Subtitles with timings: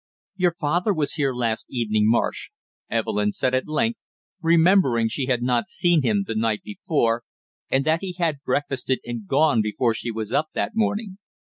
[0.35, 2.49] "Your father was here last evening, Marsh,"
[2.89, 3.99] Evelyn said at length,
[4.41, 7.23] remembering she had not seen him the night before,
[7.69, 11.19] and that he had breakfasted and gone before she was up that morning.